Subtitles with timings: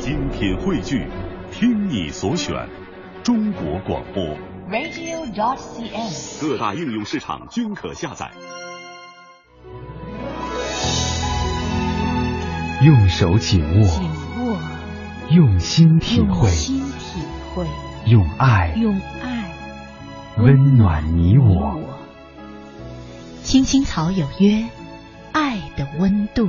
[0.00, 1.06] 精品汇聚，
[1.52, 2.66] 听你所选，
[3.22, 4.24] 中国广播。
[4.70, 6.40] radio.dot.cn，。
[6.40, 8.30] 各大应用市场均可下载。
[12.82, 14.58] 用手紧握，紧握，
[15.28, 17.20] 用心体会，用心体
[17.54, 17.66] 会，
[18.06, 19.52] 用爱用爱
[20.38, 21.78] 温暖你我。
[23.42, 24.64] 青青草有约，
[25.32, 26.48] 爱的温度。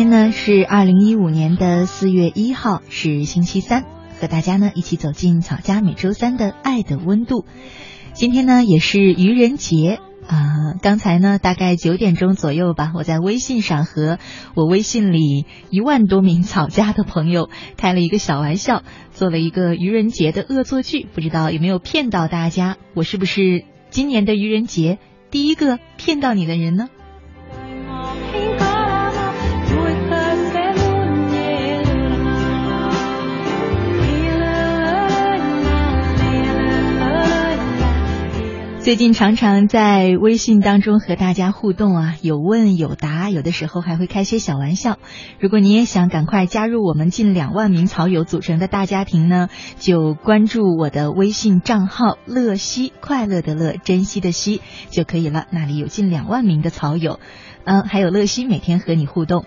[0.00, 3.84] 今天呢是二零一五年的四月一号，是星期三，
[4.18, 7.44] 和大家呢一起走进草家每周三的爱的温度。
[8.14, 14.18] 今天呢也是愚人节啊、呃，刚才呢大概九点钟左右吧，我在微信上和
[14.54, 22.78] 我微信里一万多名草家的朋友开了一个小玩笑，做了一个愚人节的恶作剧，不知道有没有骗到大家？
[22.94, 24.98] 我是不是今年的愚人节
[25.30, 26.88] 第一个骗到你的人呢？
[38.82, 44.98] 最近常常在微信当中和大家互动啊，有问有答，有的时候还会开些小玩笑。
[45.38, 49.48] 如果你也想赶快加入我们近两万名草友组成的大家庭呢，
[49.78, 55.44] 就关注我的微信账号“乐西”，快乐的乐，珍惜的惜就可以了。
[55.50, 57.20] 那里有近两万名的草友，
[57.64, 59.44] 嗯，还有乐西每天和你互动。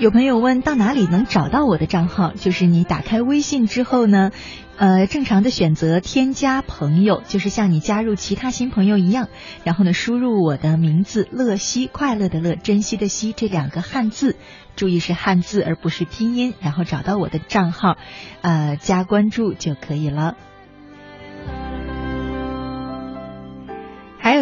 [0.00, 2.32] 有朋友问到哪里能找到我的账号？
[2.32, 4.30] 就是你打开微信之后呢，
[4.78, 9.28] 呃，正常的选择添加朋友，就是像你加入其他新朋友一样，
[9.62, 14.36] 然后呢，输入我的名字乐西，快乐的乐，珍惜的惜这两个汉字，
[14.74, 17.98] 注意是汉字而不是拼音，然后找到我的账号，
[18.40, 20.34] 呃，加关注就可以了。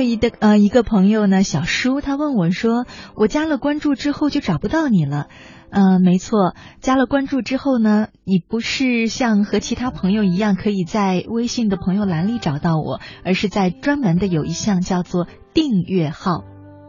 [0.01, 5.27] 有一个呃一个朋友呢，小叔，他问我说，我加了关注之后就找不到你了。
[5.71, 16.45] 呃，没错，加了关注之后呢，你不是像和其他朋友一样可以在微信的朋友栏里找到我，而是在专门的有一项叫做订阅号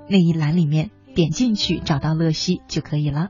[0.07, 3.29] 那一栏里面点进去找到乐西就可以了。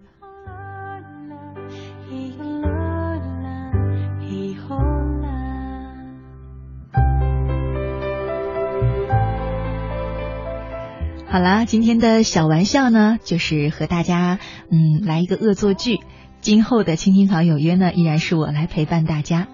[11.32, 14.40] 好啦，今天的小玩笑呢，就是和大家
[14.72, 16.00] 嗯来一个恶作剧。
[16.42, 19.48] 今后的青青草有约呢，依然是我来陪伴大家。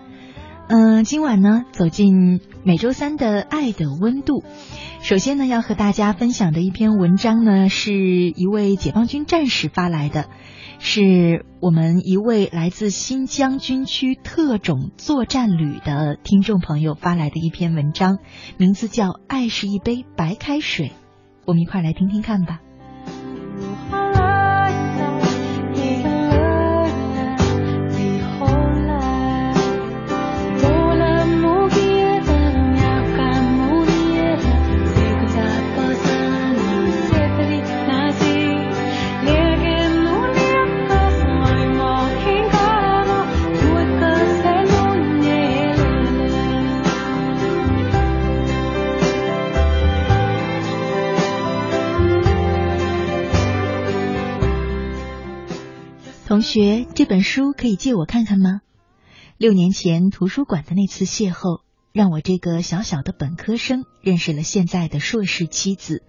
[0.70, 4.46] 嗯、今晚呢，走进每周三的爱的温度。
[5.02, 10.28] 首先呢，要和大家分享的一篇文章呢，是一位解放军战士发来的，
[10.80, 18.20] 是我们一位来自新疆军区特种作战旅的听众朋友发来的一篇文章，
[18.58, 20.88] 名字叫《爱是一杯白开水》。
[21.46, 22.60] 我们一块来听听看吧。
[56.28, 58.62] 同学，这本书可以借我看看吗？
[59.38, 61.62] 六年前图书馆的那次邂逅，
[61.94, 66.02] 让我这个小小的本科生认识了现在的硕士妻子。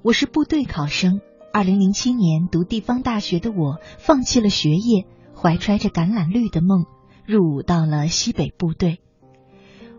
[0.00, 1.20] 我是部队考生，
[1.52, 5.04] 二零零七年读地方大学的我，放弃了学业，
[5.36, 6.86] 怀揣着橄榄绿的梦，
[7.26, 9.02] 入伍到了西北部队。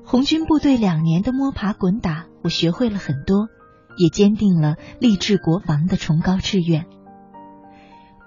[0.03, 3.49] 红军部队两年的摸爬滚打，我学会了很多，
[3.97, 6.87] 也坚定了立志国防的崇高志愿。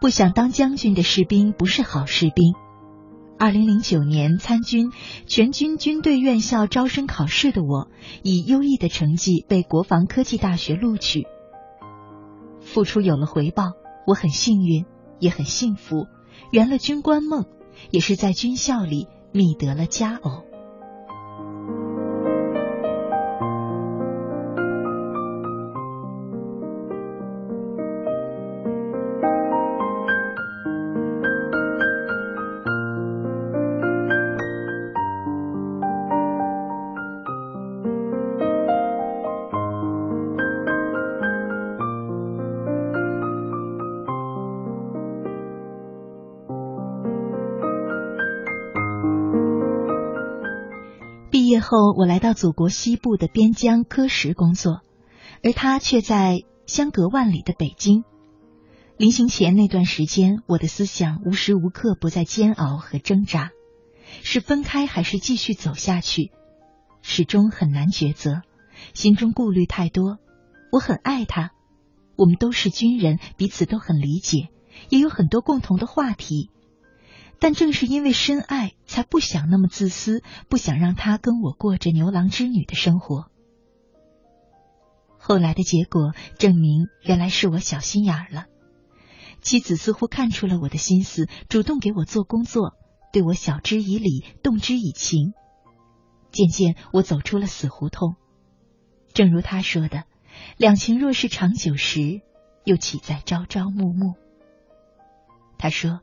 [0.04, 2.52] 不想当将军的士兵不是好士兵。
[3.38, 4.92] 二零零九年参军
[5.26, 7.88] 全军军队院校招生考试的我，
[8.22, 11.22] 以优异的成绩被国防科技大学录取。
[12.60, 13.72] 付出有了回报，
[14.06, 14.84] 我很幸运，
[15.20, 16.06] 也很幸福，
[16.50, 17.46] 圆了军官梦，
[17.90, 20.43] 也是在军校里觅得了佳偶。
[51.54, 54.80] 最后，我来到祖国西部的边疆喀什工作，
[55.40, 58.02] 而他却在相隔万里的北京。
[58.96, 63.52] 临行前那段时间，我的思想无时无刻不在煎熬和挣扎：
[64.24, 66.32] 是分开还是继续走下去？
[67.02, 68.42] 始终很难抉择，
[68.92, 70.18] 心中顾虑太多。
[70.72, 71.52] 我很爱他，
[72.16, 74.48] 我们都是军人，彼此都很理解，
[74.88, 76.50] 也有很多共同的话题。
[77.44, 83.30] 但正是因为深爱，才不想那么自私，不想让他跟我过着牛郎织女的生活。
[85.18, 88.46] 后来的结果证明，原来是我小心眼儿了。
[89.42, 92.72] 妻子似乎看出了我的心思，主动给我做工作，
[93.12, 95.34] 对我晓之以理，动之以情。
[96.32, 98.16] 渐渐，我走出了死胡同。
[99.12, 100.04] 正如他说的
[100.56, 102.22] ：“两情若是长久时，
[102.64, 104.14] 又岂在朝朝暮暮？”
[105.60, 106.00] 他说。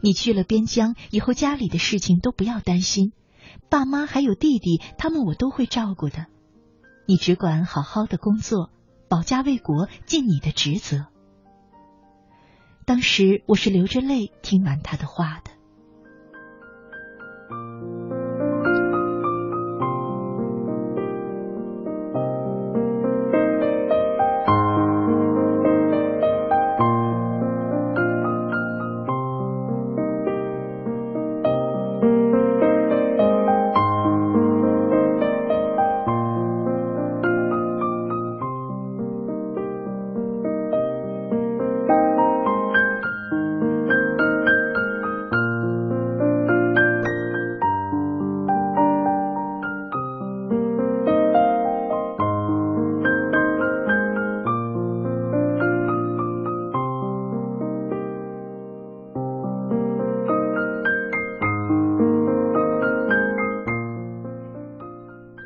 [0.00, 3.12] 你去了边疆以后，家里的事情都不要担心，
[3.68, 6.26] 爸妈还有弟弟，他们我都会照顾的。
[7.06, 8.70] 你只管好好的工作，
[9.08, 11.06] 保家卫国，尽你的职责。
[12.84, 15.50] 当时我是流着泪听完他的话的。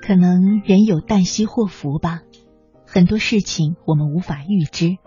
[0.06, 2.20] 可能人有旦夕祸福吧，
[2.86, 4.98] 很多事情我们无法预知。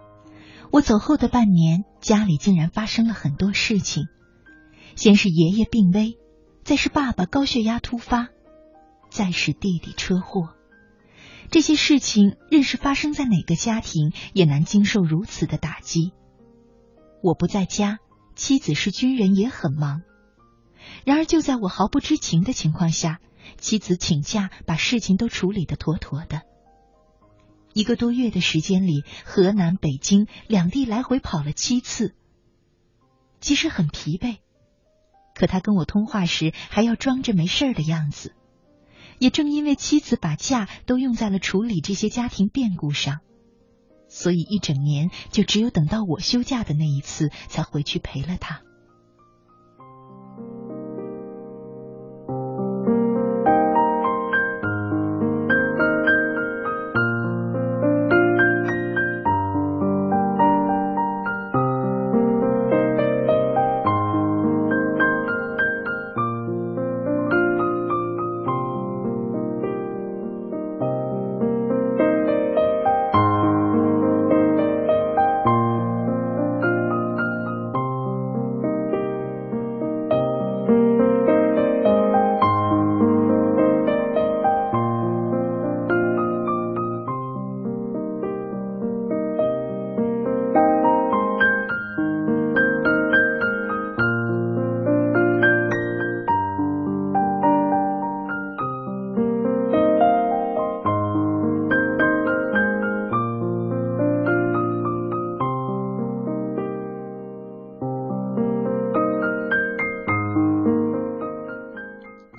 [0.72, 4.06] 我走后的半年，家里竟然发生了很多事情。
[4.96, 6.18] 先是爷爷病危，
[6.64, 8.30] 再是爸爸高血压突发，
[9.12, 10.56] 再是弟弟车祸。
[11.52, 16.12] 这些事情，任是发生在哪个家庭，也难经受如此的打击。
[17.22, 18.00] 我不在家，
[18.36, 20.02] 妻子是军人，也很忙。
[21.06, 23.20] 然而，就在我毫不知情的情况下。
[23.58, 26.42] 妻子请假，把事情都处理的妥妥的。
[27.74, 32.16] 一个多月的时间里，河南、北京两地来回跑了七次。
[33.40, 34.38] 其实很疲惫，
[35.36, 38.34] 可他跟我通话时还要装着没事的样子。
[39.20, 43.20] 也正因为妻子把假都用在了处理这些家庭变故上，
[44.08, 48.62] 所以一整年就只有等到我休假的那一次才回去陪了他。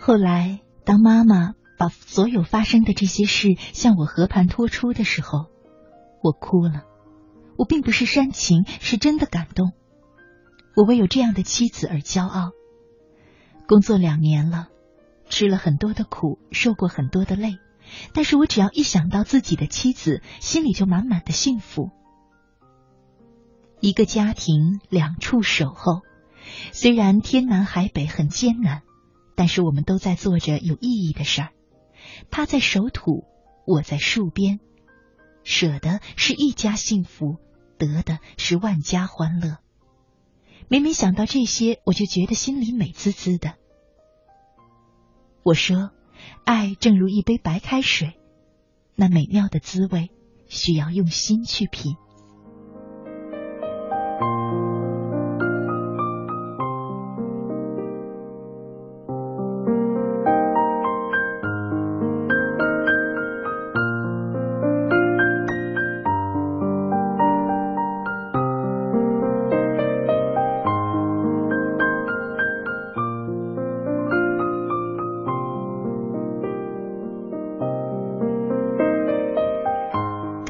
[0.08, 5.50] 后来，当妈妈把所有发生的这些事向我和盘托出的时候，
[6.22, 6.84] 我哭了。
[7.58, 9.72] 我并不是煽情，是真的感动。
[10.74, 12.52] 我为有这样的妻子而骄傲。
[13.66, 14.68] 工作两年了，
[15.28, 17.58] 吃了很多的苦，受过很多的累，
[18.14, 21.90] 但是我只要一想到自己的妻子，心里就满满的幸福。
[23.80, 26.00] 一个家庭两处守候，
[26.72, 28.80] 虽然天南海北很艰难，
[29.38, 31.50] 但是我们都在做着有意义的事儿。
[32.28, 33.24] 他在守土，
[33.64, 34.58] 我在戍边，
[35.44, 37.36] 舍的是一家幸福。
[37.78, 39.58] 得的是万家欢乐。
[40.66, 43.54] 每每想到这些，我就觉得心里美滋滋的。
[45.44, 45.92] 我说，
[46.44, 48.18] 爱正如一杯白开水，
[48.96, 50.10] 那美妙的滋味
[50.48, 51.94] 需要用心去品。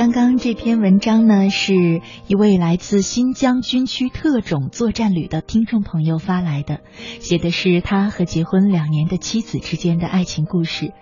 [0.09, 6.81] 刚刚这篇文章呢，是一位来自新疆军区特种作战旅的听众朋友发来的，
[7.21, 10.95] 写的是他和结婚两年的妻子之间的爱情故事。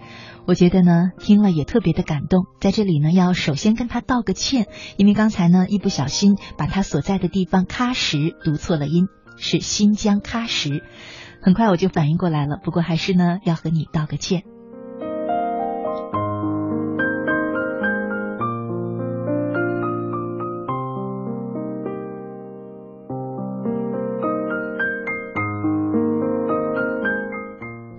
[0.44, 2.46] 我觉得呢，听了也特别的感动。
[2.60, 10.82] 在这里呢，要首先跟他道个歉，因为刚才呢一不小心把他所在的地方喀什读错了音，是新疆喀什。
[11.40, 14.42] 很快我就反应过来了，不过还是呢要和你道个歉。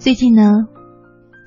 [0.08, 0.70] 最近呢，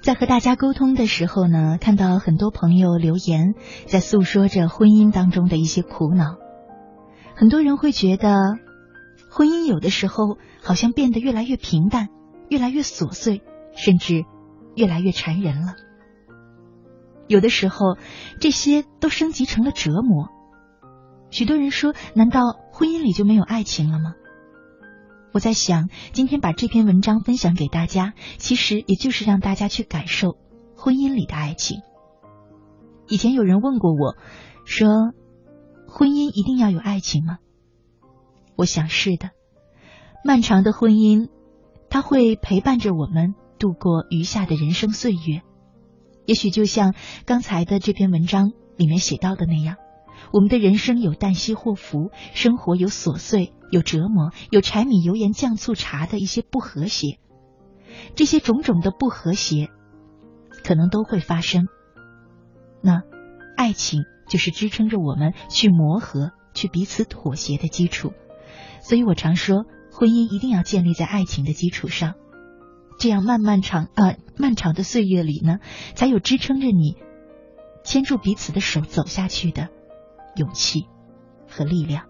[0.02, 3.55] 在和大家沟通的时候呢，看到很多朋友留言，
[3.87, 6.37] 在诉说着婚姻当中的一些苦恼。
[7.35, 8.37] 很多人会觉得，
[9.31, 12.09] 婚姻有的时候好像变得越来越平淡，
[12.50, 13.40] 越来越琐碎，
[13.75, 14.26] 甚至
[14.75, 15.76] 越来越缠人了。
[17.29, 17.97] 有的时候，
[18.40, 20.29] 这些都升级成了折磨。
[21.31, 24.17] 许多人说，难道婚姻里就没有爱情了吗？
[25.33, 30.37] 我在想，今天把这篇文章分享给大家，其实也就是让大家去感受
[30.77, 31.83] 婚姻里的爱情。
[33.09, 34.17] 以前有人问过我，
[34.65, 34.89] 说
[35.89, 37.39] 婚姻一定要有爱情吗？
[38.57, 39.31] 我想是的。
[40.25, 41.29] 漫长的婚姻，
[41.89, 45.43] 它会陪伴着我们度过余下的人生岁月。
[46.27, 46.95] 也许就像
[47.25, 49.77] 刚才的这篇文章里面写到的那样。
[50.33, 57.19] 我们的人生有旦夕祸福，生活有琐碎，有折磨，有柴米油盐酱醋茶的一些不和谐，
[58.15, 59.69] 这些种种的不和谐，
[60.65, 61.67] 可能都会发生。
[62.83, 63.03] 那
[63.57, 68.12] 爱情就是支撑着我们去磨合、去彼此妥协的基础。
[68.81, 72.15] 所以我常说，婚姻一定要建立在爱情的基础上，
[72.99, 75.59] 这样漫漫长啊漫长的岁月里呢，
[75.95, 76.97] 才有支撑着你
[77.85, 79.69] 牵住彼此的手走下去的。
[80.37, 80.87] 勇气
[81.49, 82.07] 和力量，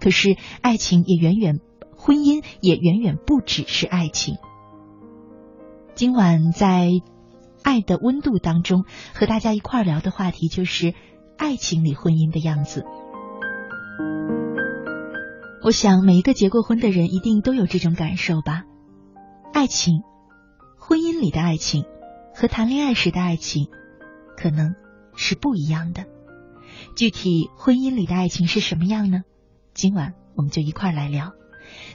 [0.00, 1.60] 可是爱情也远远，
[1.96, 4.36] 婚姻也远远不只是爱情。
[5.94, 6.86] 今晚在
[7.62, 10.94] 《爱的温度》当中和大家一块儿聊的话题就是
[11.36, 12.86] 爱情里婚姻的样子。
[15.62, 18.62] 我想每一个结过婚的人一定都有这种感受吧？
[19.52, 20.00] 爱情，
[20.78, 21.84] 婚姻里的爱情
[22.34, 23.68] 和谈恋爱时的爱情
[24.38, 24.74] 可能
[25.14, 26.06] 是不一样的。
[26.96, 29.20] 具体婚姻里的爱情是什么样呢？
[29.74, 31.32] 今晚我们就一块来聊。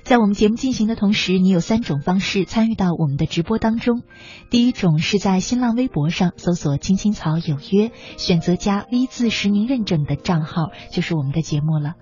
[0.04, 4.04] 在我们节目进行的同时，你有三种方式参与到我们的直播当中。
[4.50, 11.96] 第一种是在新浪微博上搜索“青青草有约”，选择加 V 字实名认证的账号，就是我们的节目了。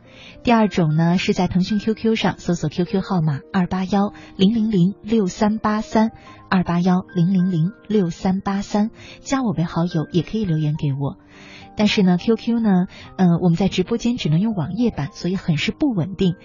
[0.43, 6.11] 第二种呢是在腾讯 QQ 上搜索 QQ 号码二八幺零零零六三八三
[6.49, 11.17] 二八幺零零零六三八三，加我为好友，也可以留言给我。
[11.75, 12.87] 但是呢，QQ 呢，
[13.17, 16.35] 嗯，我们在直播间只能用网页版，所以很是不稳定。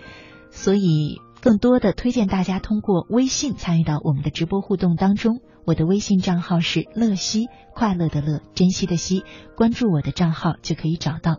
[0.50, 5.40] 所以更多的推荐大家通过微信参与到我们的直播互动当中。
[5.66, 9.22] 我的微信账号是乐西，快乐的乐，珍惜的惜。
[9.54, 11.36] 关注我的账号就可以找到，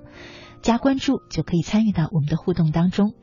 [0.61, 3.13] 加关注就可以参与到我们的互动当中。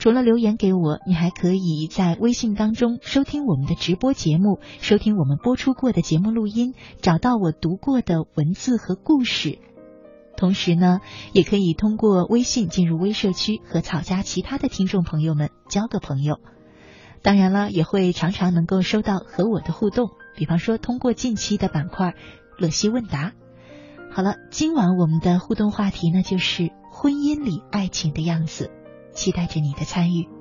[0.00, 9.60] 除了留言给我，你还可以在微信当中收听我们的直播节目，收听我们播出过的节目录音，找到我读过的文字和故事。
[10.38, 11.00] 同时呢，
[11.32, 16.38] 也可以通过微信进入微社区和草家其他的听众朋友们交个朋友。
[17.22, 22.14] 当然了，也会常常能够收到和我的互动，比方说通过近期的板块儿
[22.56, 23.32] 乐西问答。
[24.12, 28.70] 好了，今晚我们的互动话题呢，就是婚姻里爱情的样子，
[29.12, 30.37] 期待着你的参与。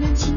[0.00, 0.31] 难。